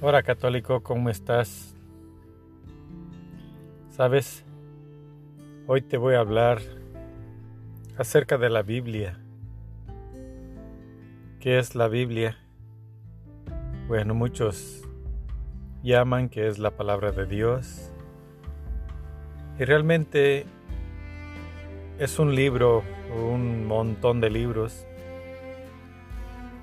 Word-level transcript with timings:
Hola 0.00 0.22
católico, 0.22 0.80
¿cómo 0.84 1.10
estás? 1.10 1.74
Sabes, 3.90 4.44
hoy 5.66 5.82
te 5.82 5.96
voy 5.96 6.14
a 6.14 6.20
hablar 6.20 6.60
acerca 7.96 8.38
de 8.38 8.48
la 8.48 8.62
Biblia. 8.62 9.18
¿Qué 11.40 11.58
es 11.58 11.74
la 11.74 11.88
Biblia? 11.88 12.38
Bueno, 13.88 14.14
muchos 14.14 14.84
llaman 15.82 16.28
que 16.28 16.46
es 16.46 16.60
la 16.60 16.70
palabra 16.70 17.10
de 17.10 17.26
Dios. 17.26 17.90
Y 19.58 19.64
realmente 19.64 20.46
es 21.98 22.20
un 22.20 22.36
libro, 22.36 22.84
un 23.20 23.66
montón 23.66 24.20
de 24.20 24.30
libros, 24.30 24.86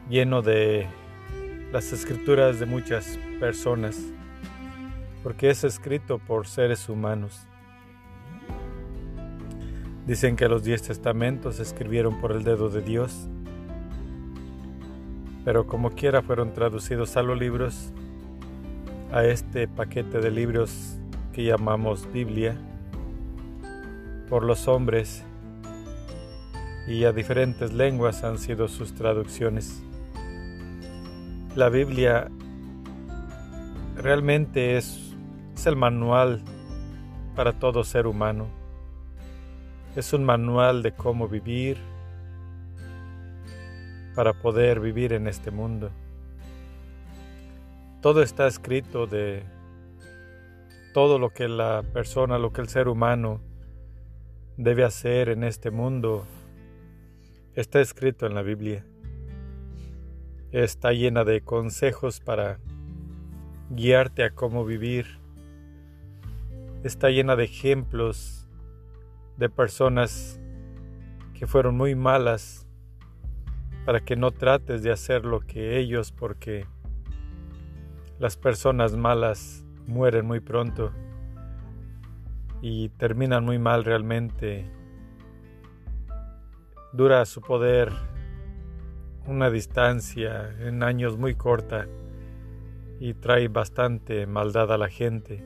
lleno 0.07 0.41
de 0.41 0.87
las 1.71 1.91
escrituras 1.91 2.59
de 2.59 2.65
muchas 2.65 3.19
personas, 3.39 3.99
porque 5.23 5.49
es 5.49 5.63
escrito 5.63 6.19
por 6.19 6.47
seres 6.47 6.89
humanos. 6.89 7.47
Dicen 10.05 10.35
que 10.35 10.47
los 10.47 10.63
diez 10.63 10.83
testamentos 10.83 11.55
se 11.55 11.63
escribieron 11.63 12.21
por 12.21 12.31
el 12.31 12.43
dedo 12.43 12.69
de 12.69 12.81
Dios, 12.81 13.27
pero 15.43 15.67
como 15.67 15.91
quiera 15.91 16.21
fueron 16.21 16.53
traducidos 16.53 17.17
a 17.17 17.23
los 17.23 17.39
libros, 17.39 17.91
a 19.11 19.23
este 19.23 19.67
paquete 19.67 20.19
de 20.19 20.31
libros 20.31 20.97
que 21.33 21.43
llamamos 21.43 22.11
Biblia, 22.11 22.55
por 24.29 24.43
los 24.43 24.67
hombres 24.67 25.23
y 26.87 27.03
a 27.05 27.11
diferentes 27.11 27.73
lenguas 27.73 28.23
han 28.23 28.37
sido 28.37 28.67
sus 28.67 28.93
traducciones. 28.93 29.84
La 31.55 31.69
Biblia 31.69 32.29
realmente 33.95 34.75
es, 34.75 35.15
el 35.65 35.77
manual 35.77 36.41
para 37.33 37.53
todo 37.53 37.85
ser 37.85 38.07
humano. 38.07 38.47
Es 39.95 40.11
un 40.11 40.25
manual 40.25 40.83
de 40.83 40.91
cómo 40.91 41.29
vivir 41.29 41.77
para 44.15 44.33
poder 44.33 44.81
vivir 44.81 45.13
en 45.13 45.27
este 45.27 45.49
mundo. 45.49 45.91
Todo 48.01 48.21
está 48.21 48.47
escrito 48.47 49.07
de 49.07 49.43
todo 50.93 51.19
lo 51.19 51.29
que 51.29 51.47
la 51.47 51.83
persona, 51.93 52.37
lo 52.37 52.51
que 52.51 52.59
el 52.59 52.67
ser 52.67 52.89
humano 52.89 53.39
debe 54.57 54.83
hacer 54.83 55.29
en 55.29 55.45
este 55.45 55.71
mundo. 55.71 56.25
Está 57.55 57.79
escrito 57.79 58.25
en 58.25 58.35
la 58.35 58.41
Biblia 58.41 58.85
está 60.63 60.93
llena 60.93 61.25
de 61.25 61.41
consejos 61.41 62.21
para 62.21 62.59
guiarte 63.69 64.23
a 64.23 64.29
cómo 64.29 64.63
vivir. 64.63 65.19
Está 66.83 67.09
llena 67.09 67.35
de 67.35 67.43
ejemplos 67.43 68.47
de 69.35 69.49
personas 69.49 70.39
que 71.33 71.45
fueron 71.45 71.75
muy 71.75 71.93
malas 71.95 72.69
para 73.85 73.99
que 73.99 74.15
no 74.15 74.31
trates 74.31 74.81
de 74.81 74.93
hacer 74.93 75.25
lo 75.25 75.41
que 75.41 75.77
ellos 75.77 76.13
porque 76.13 76.65
las 78.17 78.37
personas 78.37 78.95
malas 78.95 79.65
mueren 79.87 80.25
muy 80.25 80.39
pronto 80.39 80.93
y 82.61 82.87
terminan 82.89 83.43
muy 83.43 83.59
mal 83.59 83.83
realmente. 83.83 84.71
Dura 86.93 87.25
su 87.25 87.41
poder 87.41 87.91
una 89.27 89.49
distancia 89.49 90.53
en 90.59 90.83
años 90.83 91.17
muy 91.17 91.35
corta 91.35 91.87
y 92.99 93.13
trae 93.13 93.47
bastante 93.47 94.27
maldad 94.27 94.71
a 94.71 94.77
la 94.77 94.89
gente. 94.89 95.43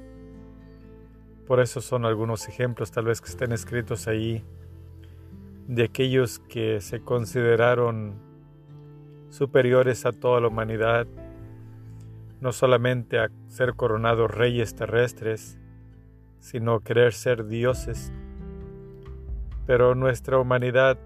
Por 1.48 1.60
eso 1.60 1.82
son 1.82 2.06
algunos 2.06 2.48
ejemplos 2.48 2.92
tal 2.92 3.06
vez 3.06 3.22
que 3.22 3.30
estén 3.30 3.52
escritos 3.52 4.08
ahí 4.08 4.44
de 5.68 5.84
aquellos 5.84 6.40
que 6.40 6.82
se 6.82 7.02
consideraron 7.02 8.16
superiores 9.30 10.06
a 10.06 10.12
toda 10.12 10.42
la 10.42 10.48
humanidad, 10.48 11.08
no 12.42 12.52
solamente 12.52 13.20
a 13.20 13.30
ser 13.48 13.76
coronados 13.76 14.32
reyes 14.32 14.76
terrestres, 14.76 15.60
sino 16.40 16.82
querer 16.82 17.14
ser 17.14 17.46
dioses. 17.46 18.12
Pero 19.66 19.94
nuestra 19.96 20.40
humanidad 20.40 20.98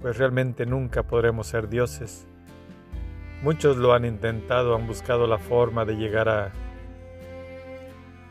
pues 0.00 0.16
realmente 0.16 0.66
nunca 0.66 1.02
podremos 1.02 1.46
ser 1.46 1.68
dioses. 1.68 2.26
Muchos 3.42 3.76
lo 3.76 3.92
han 3.92 4.04
intentado, 4.04 4.74
han 4.74 4.86
buscado 4.86 5.26
la 5.26 5.38
forma 5.38 5.84
de 5.84 5.96
llegar 5.96 6.28
a, 6.28 6.52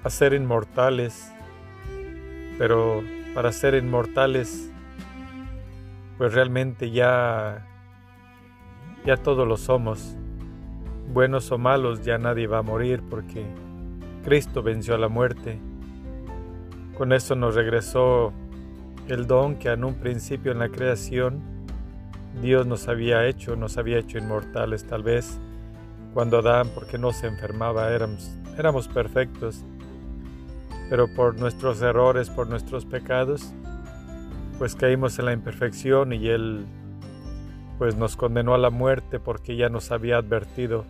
ser 0.09 0.33
inmortales, 0.33 1.31
pero 2.57 3.03
para 3.33 3.51
ser 3.51 3.75
inmortales, 3.75 4.71
pues 6.17 6.33
realmente 6.33 6.91
ya, 6.91 7.67
ya 9.05 9.17
todos 9.17 9.47
lo 9.47 9.57
somos. 9.57 10.15
Buenos 11.11 11.51
o 11.51 11.57
malos, 11.57 12.03
ya 12.03 12.17
nadie 12.17 12.47
va 12.47 12.59
a 12.59 12.63
morir 12.63 13.01
porque 13.09 13.45
Cristo 14.23 14.61
venció 14.61 14.95
a 14.95 14.99
la 14.99 15.09
muerte. 15.09 15.59
Con 16.97 17.13
eso 17.13 17.35
nos 17.35 17.55
regresó 17.55 18.33
el 19.07 19.25
don 19.25 19.55
que 19.55 19.69
en 19.69 19.83
un 19.83 19.95
principio 19.95 20.51
en 20.51 20.59
la 20.59 20.69
creación 20.69 21.58
Dios 22.41 22.65
nos 22.65 22.87
había 22.87 23.25
hecho, 23.27 23.55
nos 23.55 23.77
había 23.77 23.99
hecho 23.99 24.17
inmortales 24.17 24.85
tal 24.85 25.03
vez. 25.03 25.39
Cuando 26.13 26.39
Adán, 26.39 26.69
porque 26.73 26.97
no 26.97 27.11
se 27.11 27.27
enfermaba, 27.27 27.91
éramos, 27.91 28.31
éramos 28.57 28.87
perfectos. 28.87 29.63
Pero 30.89 31.07
por 31.13 31.35
nuestros 31.35 31.81
errores, 31.81 32.29
por 32.29 32.47
nuestros 32.47 32.85
pecados, 32.85 33.53
pues 34.57 34.75
caímos 34.75 35.19
en 35.19 35.25
la 35.25 35.33
imperfección 35.33 36.13
y 36.13 36.27
Él 36.27 36.65
pues 37.77 37.95
nos 37.95 38.17
condenó 38.17 38.53
a 38.53 38.57
la 38.57 38.69
muerte 38.69 39.19
porque 39.19 39.55
ya 39.55 39.69
nos 39.69 39.91
había 39.91 40.17
advertido 40.17 40.85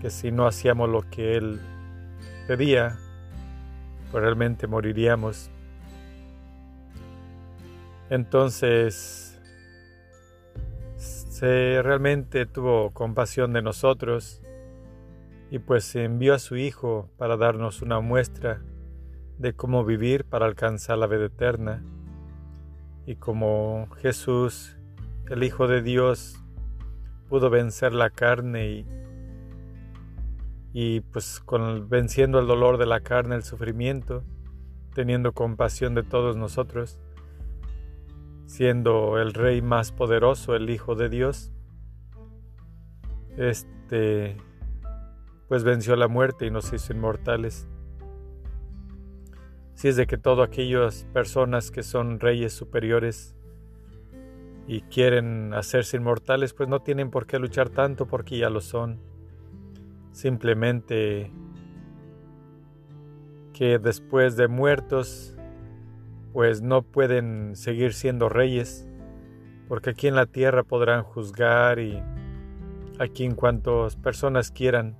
que 0.00 0.10
si 0.10 0.30
no 0.30 0.46
hacíamos 0.46 0.88
lo 0.88 1.02
que 1.10 1.36
Él 1.36 1.60
pedía, 2.46 2.96
pues 4.12 4.22
realmente 4.22 4.66
moriríamos. 4.66 5.50
Entonces, 8.10 9.27
se 11.38 11.82
realmente 11.82 12.46
tuvo 12.46 12.90
compasión 12.90 13.52
de 13.52 13.62
nosotros 13.62 14.42
y 15.52 15.60
pues 15.60 15.94
envió 15.94 16.34
a 16.34 16.40
su 16.40 16.56
Hijo 16.56 17.08
para 17.16 17.36
darnos 17.36 17.80
una 17.80 18.00
muestra 18.00 18.60
de 19.38 19.52
cómo 19.52 19.84
vivir 19.84 20.24
para 20.24 20.46
alcanzar 20.46 20.98
la 20.98 21.06
vida 21.06 21.26
eterna. 21.26 21.84
Y 23.06 23.14
como 23.14 23.86
Jesús, 24.02 24.76
el 25.30 25.44
Hijo 25.44 25.68
de 25.68 25.80
Dios, 25.80 26.42
pudo 27.28 27.50
vencer 27.50 27.92
la 27.92 28.10
carne 28.10 28.70
y, 28.70 28.86
y 30.72 31.00
pues 31.02 31.38
con, 31.38 31.88
venciendo 31.88 32.40
el 32.40 32.48
dolor 32.48 32.78
de 32.78 32.86
la 32.86 32.98
carne, 32.98 33.36
el 33.36 33.44
sufrimiento, 33.44 34.24
teniendo 34.92 35.30
compasión 35.30 35.94
de 35.94 36.02
todos 36.02 36.36
nosotros, 36.36 36.98
siendo 38.48 39.18
el 39.18 39.34
rey 39.34 39.60
más 39.60 39.92
poderoso, 39.92 40.56
el 40.56 40.70
Hijo 40.70 40.94
de 40.94 41.10
Dios, 41.10 41.52
este 43.36 44.38
pues 45.48 45.64
venció 45.64 45.96
la 45.96 46.08
muerte 46.08 46.46
y 46.46 46.50
nos 46.50 46.72
hizo 46.72 46.94
inmortales. 46.94 47.68
Si 49.74 49.88
es 49.88 49.96
de 49.96 50.06
que 50.06 50.16
todas 50.16 50.48
aquellas 50.48 51.06
personas 51.12 51.70
que 51.70 51.82
son 51.82 52.20
reyes 52.20 52.54
superiores 52.54 53.36
y 54.66 54.80
quieren 54.82 55.52
hacerse 55.52 55.98
inmortales, 55.98 56.54
pues 56.54 56.70
no 56.70 56.80
tienen 56.80 57.10
por 57.10 57.26
qué 57.26 57.38
luchar 57.38 57.68
tanto 57.68 58.06
porque 58.06 58.38
ya 58.38 58.48
lo 58.48 58.62
son. 58.62 58.98
Simplemente 60.12 61.30
que 63.52 63.78
después 63.78 64.36
de 64.36 64.48
muertos 64.48 65.37
pues 66.32 66.62
no 66.62 66.82
pueden 66.82 67.56
seguir 67.56 67.92
siendo 67.92 68.28
reyes, 68.28 68.86
porque 69.68 69.90
aquí 69.90 70.08
en 70.08 70.14
la 70.14 70.26
tierra 70.26 70.62
podrán 70.62 71.02
juzgar 71.02 71.78
y 71.78 72.02
aquí 72.98 73.24
en 73.24 73.34
cuantas 73.34 73.96
personas 73.96 74.50
quieran, 74.50 74.96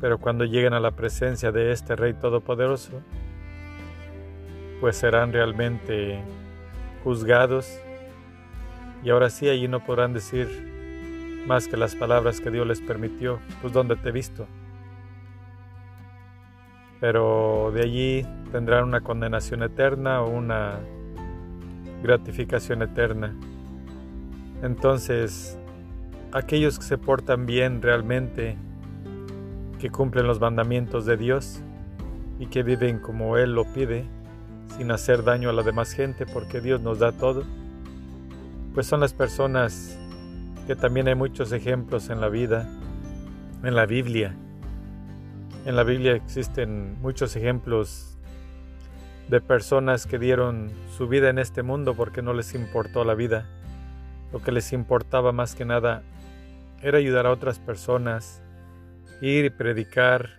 pero 0.00 0.18
cuando 0.18 0.44
lleguen 0.44 0.74
a 0.74 0.80
la 0.80 0.92
presencia 0.92 1.52
de 1.52 1.72
este 1.72 1.96
Rey 1.96 2.14
Todopoderoso, 2.14 3.02
pues 4.80 4.96
serán 4.96 5.32
realmente 5.32 6.22
juzgados. 7.02 7.80
Y 9.02 9.10
ahora 9.10 9.30
sí 9.30 9.48
allí 9.48 9.68
no 9.68 9.84
podrán 9.84 10.12
decir 10.12 11.44
más 11.46 11.68
que 11.68 11.76
las 11.76 11.94
palabras 11.94 12.40
que 12.40 12.50
Dios 12.50 12.66
les 12.66 12.80
permitió, 12.80 13.40
pues 13.60 13.72
donde 13.72 13.96
te 13.96 14.08
he 14.08 14.12
visto 14.12 14.46
pero 17.00 17.70
de 17.72 17.82
allí 17.82 18.26
tendrán 18.50 18.84
una 18.84 19.00
condenación 19.00 19.62
eterna 19.62 20.22
o 20.22 20.30
una 20.30 20.80
gratificación 22.02 22.82
eterna. 22.82 23.34
Entonces, 24.62 25.58
aquellos 26.32 26.78
que 26.78 26.84
se 26.84 26.98
portan 26.98 27.46
bien 27.46 27.82
realmente 27.82 28.56
que 29.78 29.90
cumplen 29.90 30.26
los 30.26 30.40
mandamientos 30.40 31.06
de 31.06 31.16
Dios 31.16 31.60
y 32.38 32.46
que 32.46 32.62
viven 32.62 32.98
como 32.98 33.36
Él 33.36 33.54
lo 33.54 33.64
pide, 33.64 34.04
sin 34.76 34.90
hacer 34.90 35.24
daño 35.24 35.50
a 35.50 35.52
la 35.52 35.62
demás 35.62 35.92
gente, 35.92 36.26
porque 36.26 36.60
Dios 36.60 36.80
nos 36.80 36.98
da 36.98 37.12
todo, 37.12 37.44
pues 38.74 38.86
son 38.86 39.00
las 39.00 39.12
personas 39.12 39.98
que 40.66 40.76
también 40.76 41.08
hay 41.08 41.14
muchos 41.14 41.52
ejemplos 41.52 42.10
en 42.10 42.20
la 42.20 42.28
vida, 42.28 42.68
en 43.62 43.74
la 43.74 43.86
Biblia. 43.86 44.34
En 45.64 45.76
la 45.76 45.82
Biblia 45.82 46.14
existen 46.14 47.00
muchos 47.00 47.34
ejemplos 47.36 48.17
de 49.28 49.40
personas 49.40 50.06
que 50.06 50.18
dieron 50.18 50.70
su 50.96 51.06
vida 51.06 51.28
en 51.28 51.38
este 51.38 51.62
mundo 51.62 51.94
porque 51.94 52.22
no 52.22 52.32
les 52.32 52.54
importó 52.54 53.04
la 53.04 53.14
vida. 53.14 53.46
Lo 54.32 54.42
que 54.42 54.52
les 54.52 54.72
importaba 54.72 55.32
más 55.32 55.54
que 55.54 55.64
nada 55.64 56.02
era 56.82 56.98
ayudar 56.98 57.26
a 57.26 57.32
otras 57.32 57.58
personas, 57.58 58.42
ir 59.20 59.44
y 59.44 59.50
predicar 59.50 60.30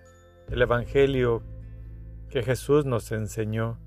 el 0.50 0.62
Evangelio 0.62 1.44
que 2.30 2.42
Jesús 2.42 2.86
nos 2.86 3.12
enseñó. 3.12 3.78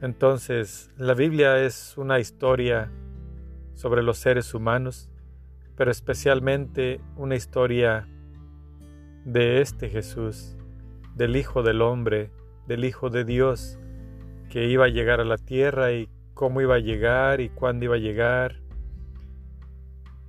Entonces, 0.00 0.90
la 0.96 1.14
Biblia 1.14 1.58
es 1.58 1.96
una 1.96 2.20
historia 2.20 2.90
sobre 3.74 4.02
los 4.02 4.18
seres 4.18 4.54
humanos, 4.54 5.10
pero 5.74 5.90
especialmente 5.90 7.00
una 7.16 7.34
historia 7.34 8.08
de 9.24 9.60
este 9.60 9.88
Jesús, 9.88 10.56
del 11.14 11.34
Hijo 11.34 11.62
del 11.62 11.82
Hombre, 11.82 12.30
del 12.66 12.84
Hijo 12.84 13.10
de 13.10 13.24
Dios, 13.24 13.78
que 14.50 14.66
iba 14.66 14.86
a 14.86 14.88
llegar 14.88 15.20
a 15.20 15.24
la 15.24 15.38
tierra 15.38 15.92
y 15.92 16.08
cómo 16.34 16.60
iba 16.60 16.76
a 16.76 16.80
llegar 16.80 17.40
y 17.40 17.48
cuándo 17.48 17.86
iba 17.86 17.94
a 17.96 17.98
llegar. 17.98 18.60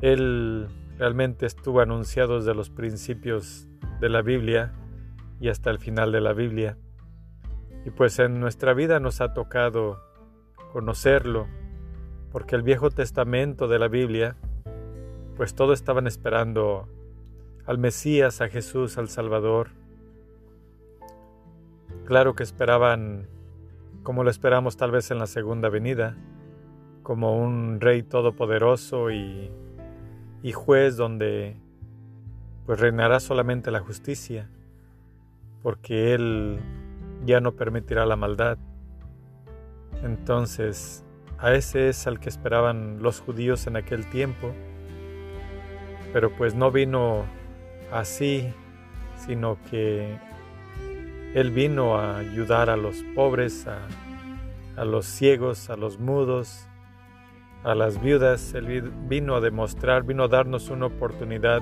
Él 0.02 0.68
realmente 0.98 1.46
estuvo 1.46 1.82
anunciado 1.82 2.38
desde 2.38 2.54
los 2.54 2.70
principios 2.70 3.68
de 4.00 4.10
la 4.10 4.22
Biblia 4.22 4.74
y 5.40 5.50
hasta 5.50 5.70
el 5.70 5.80
final 5.80 6.12
de 6.12 6.22
la 6.22 6.34
Biblia. 6.34 6.78
Y 7.86 7.92
pues 7.92 8.20
en 8.20 8.40
nuestra 8.40 8.74
vida 8.74 9.00
nos 9.00 9.22
ha 9.22 9.34
tocado 9.34 10.02
conocerlo, 10.72 11.48
porque 12.32 12.56
el 12.56 12.62
Viejo 12.62 12.90
Testamento 12.90 13.68
de 13.68 13.80
la 13.80 13.88
Biblia, 13.88 14.36
pues 15.36 15.56
todos 15.56 15.80
estaban 15.80 16.08
esperando 16.08 16.88
al 17.66 17.78
Mesías, 17.78 18.42
a 18.42 18.50
Jesús, 18.50 18.98
al 18.98 19.10
Salvador. 19.10 19.70
Claro 22.08 22.36
que 22.36 22.44
esperaban, 22.44 23.28
como 24.02 24.24
lo 24.24 24.30
esperamos 24.30 24.78
tal 24.78 24.92
vez 24.92 25.12
en 25.12 25.20
la 25.20 25.28
segunda 25.28 25.68
venida, 25.68 26.16
como 27.04 27.38
un 27.38 27.82
rey 27.82 28.02
todopoderoso 28.02 29.12
y, 29.12 29.52
y 30.42 30.54
juez 30.54 30.96
donde 30.96 31.58
pues 32.66 32.80
reinará 32.80 33.20
solamente 33.20 33.72
la 33.72 33.82
justicia 33.82 34.50
porque 35.62 36.14
Él 36.14 36.60
ya 37.26 37.42
no 37.42 37.58
permitirá 37.58 38.06
la 38.06 38.16
maldad. 38.16 38.58
Entonces, 40.02 41.04
a 41.40 41.56
ese 41.56 41.90
es 41.90 42.08
al 42.08 42.22
que 42.22 42.30
esperaban 42.30 43.04
los 43.04 43.20
judíos 43.20 43.68
en 43.68 43.76
aquel 43.76 44.10
tiempo, 44.10 44.54
pero 46.14 46.34
pues 46.38 46.56
no 46.56 46.72
vino 46.72 47.26
así, 47.92 48.54
sino 49.18 49.58
que 49.70 50.18
Él 51.34 51.52
vino 51.52 51.98
a 51.98 52.18
ayudar 52.18 52.70
a 52.70 52.78
los 52.78 53.04
pobres, 53.16 53.68
a, 53.68 53.80
a 54.76 54.86
los 54.86 55.06
ciegos, 55.06 55.70
a 55.70 55.76
los 55.76 56.00
mudos, 56.00 56.68
a 57.64 57.76
las 57.76 58.02
viudas. 58.02 58.54
Él 58.54 58.92
vino 59.08 59.36
a 59.36 59.42
demostrar, 59.42 60.04
vino 60.04 60.24
a 60.24 60.28
darnos 60.28 60.70
una 60.70 60.86
oportunidad 60.88 61.62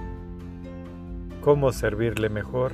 cómo 1.41 1.71
servirle 1.71 2.29
mejor. 2.29 2.73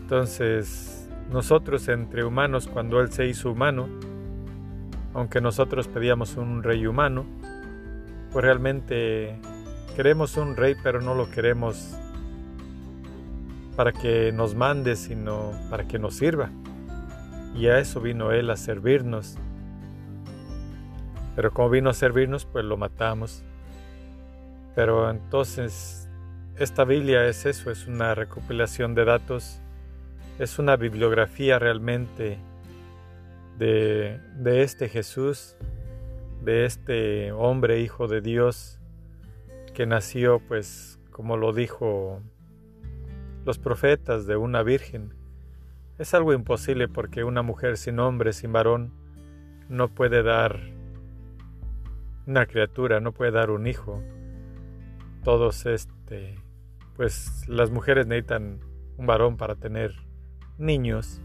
Entonces, 0.00 1.08
nosotros 1.30 1.88
entre 1.88 2.24
humanos, 2.24 2.68
cuando 2.70 3.00
Él 3.00 3.12
se 3.12 3.26
hizo 3.26 3.50
humano, 3.50 3.88
aunque 5.14 5.40
nosotros 5.40 5.88
pedíamos 5.88 6.36
un 6.36 6.62
rey 6.62 6.86
humano, 6.86 7.24
pues 8.32 8.44
realmente 8.44 9.38
queremos 9.96 10.36
un 10.36 10.56
rey, 10.56 10.74
pero 10.82 11.00
no 11.00 11.14
lo 11.14 11.30
queremos 11.30 11.96
para 13.76 13.92
que 13.92 14.32
nos 14.32 14.54
mande, 14.54 14.96
sino 14.96 15.52
para 15.70 15.86
que 15.86 15.98
nos 15.98 16.14
sirva. 16.14 16.50
Y 17.54 17.66
a 17.66 17.78
eso 17.78 18.00
vino 18.00 18.32
Él, 18.32 18.50
a 18.50 18.56
servirnos. 18.56 19.36
Pero 21.36 21.52
como 21.52 21.70
vino 21.70 21.90
a 21.90 21.94
servirnos, 21.94 22.44
pues 22.44 22.64
lo 22.64 22.76
matamos. 22.76 23.42
Pero 24.74 25.10
entonces, 25.10 26.08
esta 26.56 26.84
Biblia 26.84 27.26
es 27.26 27.46
eso, 27.46 27.70
es 27.70 27.86
una 27.86 28.14
recopilación 28.14 28.94
de 28.94 29.04
datos 29.04 29.60
es 30.40 30.58
una 30.58 30.76
bibliografía 30.76 31.58
realmente 31.58 32.38
de, 33.58 34.18
de, 34.36 34.62
este 34.62 34.88
Jesús, 34.88 35.54
de 36.42 36.64
este 36.64 37.30
hombre 37.32 37.80
hijo 37.80 38.08
de 38.08 38.22
Dios 38.22 38.78
que 39.74 39.84
nació 39.84 40.40
pues 40.40 40.98
como 41.10 41.36
lo 41.36 41.52
dijo 41.52 42.22
los 43.44 43.58
profetas 43.58 44.26
de 44.26 44.36
una 44.36 44.62
virgen. 44.62 45.14
Es 45.98 46.14
algo 46.14 46.32
imposible 46.32 46.88
porque 46.88 47.24
una 47.24 47.42
mujer 47.42 47.76
sin 47.76 47.98
hombre, 47.98 48.32
sin 48.32 48.52
varón, 48.52 48.92
no 49.68 49.88
puede 49.88 50.22
dar 50.22 50.60
una 52.26 52.46
criatura, 52.46 53.00
no 53.00 53.12
puede 53.12 53.32
dar 53.32 53.50
un 53.50 53.66
hijo. 53.66 54.02
Todos 55.24 55.66
este 55.66 56.36
pues 56.96 57.48
las 57.48 57.70
mujeres 57.70 58.06
necesitan 58.06 58.60
un 58.98 59.06
varón 59.06 59.38
para 59.38 59.54
tener 59.54 59.94
niños, 60.58 61.22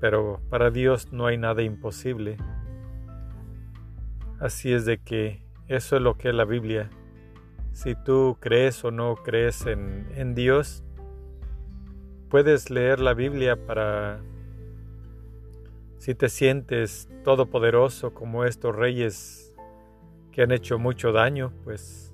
pero 0.00 0.38
para 0.50 0.70
Dios 0.70 1.12
no 1.12 1.24
hay 1.24 1.38
nada 1.38 1.62
imposible. 1.62 2.36
Así 4.38 4.70
es 4.70 4.84
de 4.84 4.98
que 4.98 5.42
eso 5.66 5.96
es 5.96 6.02
lo 6.02 6.18
que 6.18 6.28
es 6.28 6.34
la 6.34 6.44
Biblia. 6.44 6.90
Si 7.72 7.94
tú 7.94 8.36
crees 8.38 8.84
o 8.84 8.90
no 8.90 9.16
crees 9.16 9.64
en, 9.64 10.06
en 10.14 10.34
Dios, 10.34 10.84
puedes 12.32 12.70
leer 12.70 12.98
la 12.98 13.12
Biblia 13.12 13.66
para, 13.66 14.18
si 15.98 16.14
te 16.14 16.30
sientes 16.30 17.06
todopoderoso 17.24 18.14
como 18.14 18.46
estos 18.46 18.74
reyes 18.74 19.52
que 20.30 20.40
han 20.40 20.50
hecho 20.50 20.78
mucho 20.78 21.12
daño, 21.12 21.52
pues 21.62 22.10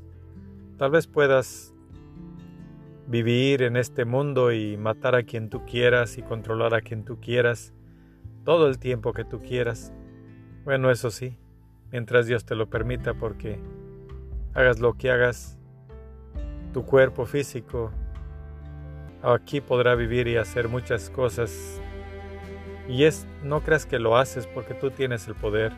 tal 0.77 0.91
vez 0.91 1.07
puedas 1.07 1.73
vivir 3.07 3.63
en 3.63 3.77
este 3.77 4.05
mundo 4.05 4.51
y 4.51 4.77
matar 4.77 5.15
a 5.15 5.23
quien 5.23 5.51
tú 5.51 5.65
quieras 5.65 6.19
y 6.19 6.23
controlar 6.23 6.75
a 6.75 6.81
quien 6.81 7.05
tú 7.05 7.21
quieras 7.21 7.73
todo 8.43 8.67
el 8.67 8.81
tiempo 8.81 9.13
que 9.13 9.25
tú 9.25 9.41
quieras. 9.41 9.93
Bueno, 10.65 10.91
eso 10.91 11.13
sí, 11.13 11.39
mientras 11.93 12.27
Dios 12.27 12.45
te 12.45 12.57
lo 12.57 12.69
permita, 12.69 13.15
porque 13.15 13.61
hagas 14.53 14.81
lo 14.81 14.95
que 14.95 15.13
hagas, 15.13 15.61
tu 16.73 16.85
cuerpo 16.85 17.25
físico 17.25 17.93
aquí 19.23 19.61
podrá 19.61 19.95
vivir 19.95 20.29
y 20.29 20.37
hacer 20.37 20.69
muchas 20.69 21.11
cosas. 21.11 21.81
Y 22.89 23.05
es, 23.05 23.27
no 23.43 23.61
creas 23.61 23.87
que 23.87 23.99
lo 23.99 24.17
haces 24.17 24.47
porque 24.47 24.75
tú 24.75 24.91
tienes 24.91 25.29
el 25.29 25.35
poder, 25.35 25.73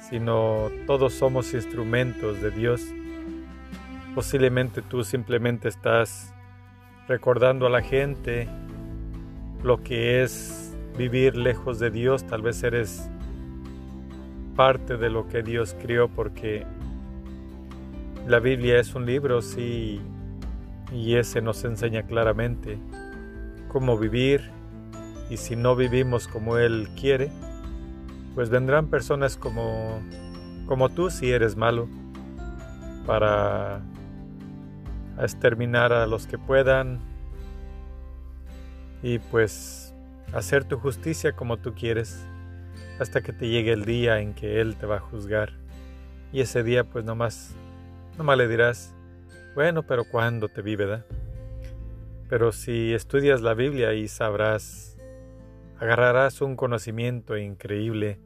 sino 0.00 0.70
todos 0.86 1.14
somos 1.14 1.54
instrumentos 1.54 2.40
de 2.42 2.50
Dios. 2.50 2.82
Posiblemente 4.14 4.82
tú 4.82 5.04
simplemente 5.04 5.68
estás 5.68 6.34
recordando 7.06 7.66
a 7.66 7.70
la 7.70 7.82
gente 7.82 8.48
lo 9.62 9.82
que 9.82 10.22
es 10.22 10.76
vivir 10.96 11.36
lejos 11.36 11.78
de 11.78 11.90
Dios. 11.90 12.26
Tal 12.26 12.42
vez 12.42 12.62
eres 12.62 13.08
parte 14.56 14.96
de 14.96 15.08
lo 15.08 15.28
que 15.28 15.42
Dios 15.42 15.76
crió 15.80 16.08
porque 16.08 16.66
la 18.26 18.40
Biblia 18.40 18.78
es 18.78 18.94
un 18.94 19.06
libro, 19.06 19.40
sí, 19.40 20.00
y 20.92 21.16
ese 21.16 21.42
nos 21.42 21.64
enseña 21.64 22.02
claramente 22.04 22.78
cómo 23.68 23.98
vivir 23.98 24.50
y 25.30 25.36
si 25.36 25.56
no 25.56 25.76
vivimos 25.76 26.26
como 26.26 26.56
Él 26.56 26.88
quiere, 26.98 27.30
pues 28.34 28.50
vendrán 28.50 28.88
personas 28.88 29.36
como, 29.36 30.00
como 30.66 30.88
tú 30.88 31.10
si 31.10 31.30
eres 31.30 31.56
malo 31.56 31.88
para 33.06 33.82
exterminar 35.20 35.92
a 35.92 36.06
los 36.06 36.26
que 36.26 36.38
puedan 36.38 37.00
y 39.02 39.18
pues 39.18 39.94
hacer 40.32 40.64
tu 40.64 40.78
justicia 40.78 41.32
como 41.32 41.56
tú 41.56 41.74
quieres 41.74 42.24
hasta 42.98 43.20
que 43.20 43.32
te 43.32 43.48
llegue 43.48 43.72
el 43.72 43.84
día 43.84 44.20
en 44.20 44.34
que 44.34 44.60
Él 44.60 44.76
te 44.76 44.86
va 44.86 44.96
a 44.96 45.00
juzgar. 45.00 45.52
Y 46.32 46.40
ese 46.40 46.62
día 46.62 46.84
pues 46.84 47.04
nomás, 47.04 47.54
nomás 48.16 48.38
le 48.38 48.48
dirás, 48.48 48.94
bueno, 49.58 49.82
pero 49.82 50.04
¿cuándo 50.04 50.48
te 50.48 50.62
vi, 50.62 50.76
verdad? 50.76 51.04
Pero 52.28 52.52
si 52.52 52.94
estudias 52.94 53.40
la 53.40 53.54
Biblia 53.54 53.92
y 53.92 54.06
sabrás, 54.06 54.96
agarrarás 55.80 56.40
un 56.42 56.54
conocimiento 56.54 57.36
increíble 57.36 58.20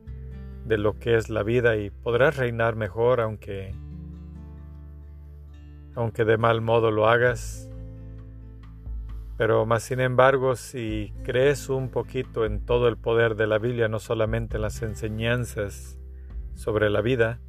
de 0.66 0.76
lo 0.76 0.98
que 0.98 1.16
es 1.16 1.30
la 1.30 1.42
vida 1.42 1.76
y 1.76 1.88
podrás 1.88 2.36
reinar 2.36 2.76
mejor 2.76 3.22
aunque 3.22 3.74
aunque 5.94 6.26
de 6.26 6.36
mal 6.36 6.60
modo 6.60 6.90
lo 6.90 7.08
hagas, 7.08 7.70
Pero 9.38 9.64
más 9.64 9.84
sin 9.84 10.00
embargo, 10.00 10.54
si 10.54 11.14
crees 11.24 11.70
un 11.70 11.88
poquito 11.88 12.44
en 12.44 12.60
todo 12.60 12.88
el 12.88 12.98
poder 12.98 13.36
de 13.36 13.46
la 13.46 13.56
Biblia, 13.56 13.88
no 13.88 14.00
solamente 14.00 14.56
en 14.56 14.62
las 14.64 14.82
enseñanzas 14.82 15.98
sobre 16.54 16.90
la 16.90 17.00
vida, 17.00 17.40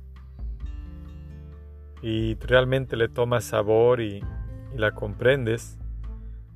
y 2.04 2.36
realmente 2.36 2.98
le 2.98 3.08
tomas 3.08 3.46
sabor 3.46 4.02
y, 4.02 4.22
la 4.76 4.92
comprendes, 4.92 5.78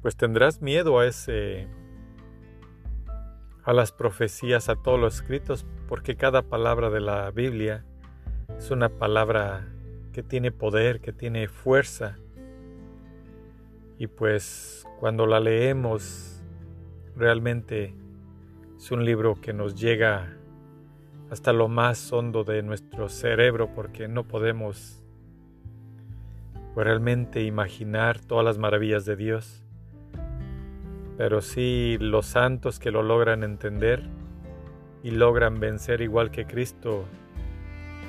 pues 0.02 0.16
tendrás 0.18 0.60
miedo 0.60 0.98
a 0.98 1.06
ese 1.06 1.68
a 3.64 3.74
las 3.74 3.92
profecías, 3.92 4.70
a 4.70 4.76
todos 4.76 5.00
los 5.00 5.18
escritos, 5.18 5.68
porque 5.88 6.16
cada 6.16 6.42
palabra 6.42 6.90
de 6.90 7.00
la 7.00 7.30
Biblia 7.30 7.86
es 8.58 8.72
una 8.72 8.90
palabra 8.90 9.68
que 10.14 10.24
tiene 10.24 10.52
poder, 10.52 11.00
que 11.00 11.14
tiene 11.14 11.48
fuerza. 11.48 12.18
Y 14.00 14.08
pues 14.08 14.88
cuando 15.00 15.28
la 15.28 15.40
leemos, 15.40 16.42
realmente 17.16 17.94
es 18.78 18.90
un 18.90 19.06
libro 19.06 19.36
que 19.36 19.54
nos 19.54 19.76
llega 19.76 20.34
hasta 21.30 21.54
lo 21.54 21.68
más 21.68 22.12
hondo 22.12 22.44
de 22.44 22.64
nuestro 22.64 23.10
cerebro, 23.10 23.76
porque 23.76 24.08
no 24.08 24.28
podemos 24.28 25.04
realmente 26.86 27.44
imaginar 27.44 28.20
todas 28.20 28.46
las 28.46 28.58
maravillas 28.58 29.06
de 29.06 29.16
Dios 29.16 29.64
pero 31.18 31.42
sí 31.42 31.98
los 32.00 32.28
santos 32.28 32.78
que 32.80 32.92
lo 32.92 33.02
logran 33.02 33.44
entender 33.44 34.04
y 35.04 35.12
logran 35.12 35.60
vencer 35.60 36.02
igual 36.02 36.30
que 36.30 36.46
Cristo 36.46 37.06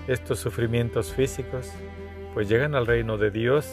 estos 0.06 0.38
sufrimientos 0.38 1.12
físicos, 1.12 1.72
pues 2.34 2.48
llegan 2.48 2.75
al 2.75 2.87
reino 2.87 3.16
de 3.16 3.30
Dios 3.30 3.70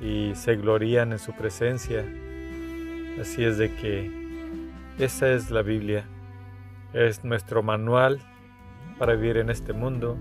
y 0.00 0.32
se 0.34 0.56
glorían 0.56 1.12
en 1.12 1.18
su 1.18 1.32
presencia. 1.32 2.04
Así 3.20 3.44
es 3.44 3.58
de 3.58 3.72
que 3.74 4.10
esa 4.98 5.32
es 5.32 5.50
la 5.50 5.62
Biblia, 5.62 6.04
es 6.92 7.24
nuestro 7.24 7.62
manual 7.62 8.20
para 8.98 9.14
vivir 9.14 9.36
en 9.36 9.50
este 9.50 9.72
mundo, 9.72 10.16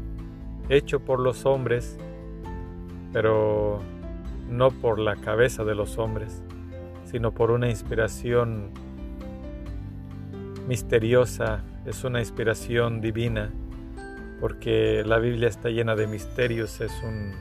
hecho 0.70 1.00
por 1.00 1.20
los 1.20 1.46
hombres, 1.46 1.98
pero 3.14 3.80
no 4.50 4.72
por 4.72 5.00
la 5.00 5.16
cabeza 5.16 5.64
de 5.64 5.76
los 5.76 5.98
hombres 5.98 6.42
sino 7.12 7.34
por 7.34 7.52
una 7.52 7.70
inspiración 7.70 8.72
misteriosa, 10.68 11.62
es 11.86 12.06
una 12.06 12.22
inspiración 12.22 13.02
divina, 13.02 13.52
porque 14.40 15.04
la 15.06 15.20
Biblia 15.20 15.50
está 15.50 15.70
llena 15.70 15.96
de 15.96 16.08
misterios, 16.08 16.80
es 16.80 16.94
un 17.04 17.34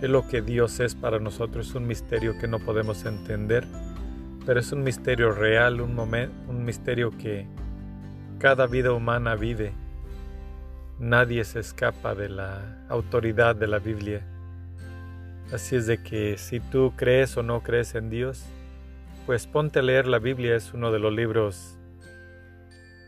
lo 0.00 0.28
que 0.28 0.42
Dios 0.42 0.78
es 0.78 0.94
para 0.94 1.18
nosotros, 1.18 1.70
es 1.70 1.74
un 1.74 1.88
misterio 1.88 2.38
que 2.38 2.46
no 2.46 2.60
podemos 2.60 3.04
entender, 3.04 3.66
pero 4.46 4.60
es 4.60 4.70
un 4.70 4.84
misterio 4.84 5.32
real, 5.32 5.80
un 5.80 6.64
misterio 6.64 7.10
que 7.18 7.48
cada 8.38 8.68
vida 8.68 8.92
humana 8.92 9.34
vive. 9.34 9.72
Nadie 11.00 11.42
se 11.42 11.58
escapa 11.58 12.14
de 12.14 12.28
la 12.28 12.86
autoridad 12.88 13.56
de 13.56 13.66
la 13.66 13.80
Biblia. 13.80 14.22
Así 15.52 15.76
es 15.76 15.86
de 15.86 16.02
que 16.02 16.36
si 16.36 16.60
tú 16.60 16.92
crees 16.94 17.36
o 17.38 17.42
no 17.42 17.62
crees 17.62 17.94
en 17.94 18.10
Dios, 18.10 18.44
pues 19.24 19.46
ponte 19.46 19.78
a 19.78 19.82
leer 19.82 20.06
la 20.06 20.18
Biblia, 20.18 20.54
es 20.54 20.74
uno 20.74 20.92
de 20.92 20.98
los 20.98 21.12
libros 21.12 21.78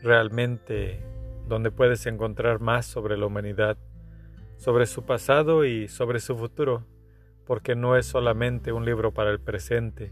realmente 0.01 0.99
donde 1.47 1.69
puedes 1.69 2.05
encontrar 2.07 2.59
más 2.59 2.87
sobre 2.87 3.15
la 3.15 3.27
humanidad, 3.27 3.77
sobre 4.57 4.87
su 4.87 5.05
pasado 5.05 5.65
y 5.65 5.87
sobre 5.87 6.19
su 6.19 6.35
futuro, 6.35 6.83
porque 7.45 7.75
no 7.75 7.95
es 7.95 8.07
solamente 8.07 8.71
un 8.71 8.85
libro 8.85 9.13
para 9.13 9.29
el 9.29 9.39
presente. 9.39 10.11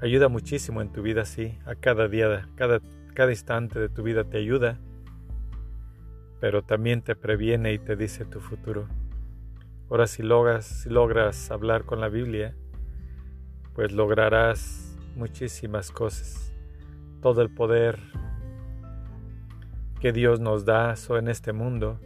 Ayuda 0.00 0.28
muchísimo 0.28 0.80
en 0.80 0.92
tu 0.92 1.02
vida, 1.02 1.24
sí, 1.24 1.58
a 1.66 1.74
cada 1.74 2.06
día, 2.06 2.48
cada, 2.54 2.80
cada 3.14 3.32
instante 3.32 3.80
de 3.80 3.88
tu 3.88 4.04
vida 4.04 4.22
te 4.22 4.38
ayuda, 4.38 4.78
pero 6.40 6.62
también 6.62 7.02
te 7.02 7.16
previene 7.16 7.72
y 7.72 7.78
te 7.80 7.96
dice 7.96 8.24
tu 8.24 8.38
futuro. 8.38 8.86
Ahora 9.94 10.08
si 10.08 10.24
logras, 10.24 11.52
hablar 11.52 11.84
con 11.84 12.00
la 12.00 12.08
Biblia, 12.08 12.56
pues 13.76 13.92
lograrás 13.92 14.98
muchísimas 15.14 15.92
cosas. 15.92 16.52
Todo 17.22 17.42
el 17.42 17.54
poder 17.54 18.00
que 20.00 20.10
Dios 20.10 20.40
nos 20.40 20.64
da 20.64 20.96
en 21.10 21.28
este 21.28 21.52
mundo 21.52 22.00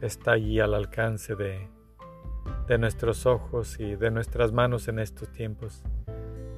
está 0.00 0.32
allí 0.32 0.60
al 0.60 0.72
alcance 0.72 1.34
de, 1.36 1.68
de 2.68 2.78
nuestros 2.78 3.26
ojos 3.26 3.78
y 3.80 3.96
de 3.96 4.10
nuestras 4.10 4.52
manos 4.52 4.88
en 4.88 4.98
estos 4.98 5.30
tiempos, 5.30 5.82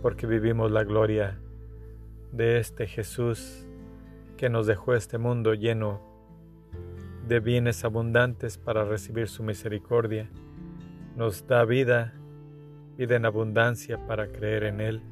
porque 0.00 0.28
vivimos 0.28 0.70
la 0.70 0.84
gloria 0.84 1.40
de 2.30 2.60
este 2.60 2.86
Jesús 2.86 3.66
que 4.36 4.48
nos 4.48 4.68
dejó 4.68 4.94
este 4.94 5.18
mundo 5.18 5.54
lleno 5.54 6.05
de 7.26 7.40
bienes 7.40 7.84
abundantes 7.84 8.58
para 8.58 8.84
recibir 8.84 9.28
su 9.28 9.42
misericordia. 9.42 10.30
Nos 11.16 11.46
da 11.46 11.64
vida 11.64 12.12
vida 12.96 13.16
en 13.16 13.26
abundancia 13.26 14.06
para 14.06 14.28
creer 14.28 14.64
en 14.64 14.80
Él. 14.80 15.02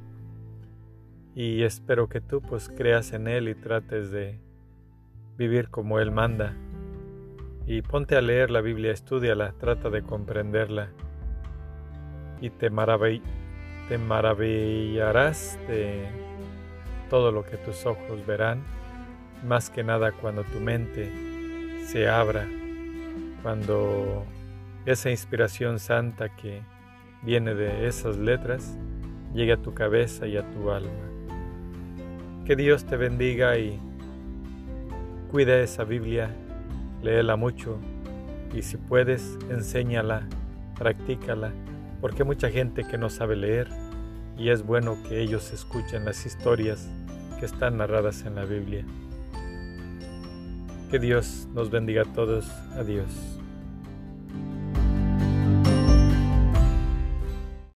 Y 1.35 1.63
espero 1.63 2.09
que 2.09 2.21
tú 2.21 2.41
pues 2.41 2.69
creas 2.69 3.13
en 3.13 3.29
Él 3.29 3.49
y 3.49 3.55
trates 3.55 4.11
de 4.11 4.41
vivir 5.37 5.69
como 5.69 5.99
Él 5.99 6.11
manda. 6.11 6.55
Y 7.67 7.83
ponte 7.83 8.17
a 8.17 8.21
leer 8.21 8.51
la 8.51 8.61
Biblia, 8.61 8.93
estudiala, 8.93 9.53
trata 9.59 9.91
de 9.91 10.03
comprenderla. 10.03 10.91
Y 12.41 12.51
te, 12.51 12.71
te 13.89 13.99
maravillarás 13.99 15.59
de 15.69 16.07
todo 17.11 17.33
lo 17.33 17.45
que 17.45 17.57
tus 17.57 17.87
ojos 17.87 18.25
verán, 18.27 18.63
más 19.45 19.71
que 19.71 19.83
nada 19.83 20.13
cuando 20.13 20.43
tu 20.45 20.61
mente 20.61 21.34
se 21.85 22.09
abra, 22.09 22.49
cuando 23.43 24.25
esa 24.87 25.11
inspiración 25.11 25.79
santa 25.79 26.35
que 26.35 26.63
viene 27.23 27.55
de 27.55 27.87
esas 27.87 28.17
letras, 28.17 28.77
llegue 29.35 29.53
a 29.53 29.63
tu 29.63 29.75
cabeza 29.75 30.27
y 30.27 30.37
a 30.37 30.51
tu 30.51 30.71
alma. 30.71 30.91
Que 32.45 32.57
Dios 32.57 32.85
te 32.85 32.97
bendiga 32.97 33.59
y 33.59 33.79
cuida 35.31 35.59
esa 35.61 35.85
Biblia, 35.85 36.31
léela 37.03 37.37
mucho 37.37 37.79
y 38.55 38.63
si 38.63 38.77
puedes, 38.77 39.39
enséñala, 39.51 40.27
practícala, 40.79 41.53
porque 42.01 42.23
hay 42.23 42.27
mucha 42.27 42.51
gente 42.51 42.85
que 42.85 42.99
no 42.99 43.11
sabe 43.11 43.37
leer 43.37 43.69
y 44.39 44.51
es 44.51 44.65
bueno 44.65 44.97
que 45.09 45.21
ellos 45.21 45.53
escuchen 45.53 46.05
las 46.05 46.25
historias 46.25 46.89
que 47.39 47.47
están 47.47 47.79
narradas 47.79 48.25
en 48.25 48.37
la 48.37 48.45
Biblia. 48.45 48.85
Que 50.95 51.01
Dios 51.01 51.49
nos 51.53 51.71
bendiga 51.71 52.03
a 52.03 52.05
todos. 52.05 52.47
Adiós. 52.79 53.44